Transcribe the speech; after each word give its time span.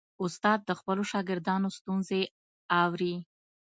استاد 0.23 0.59
د 0.65 0.71
خپلو 0.79 1.03
شاګردانو 1.11 1.67
ستونزې 1.77 2.21
اوري. 2.81 3.15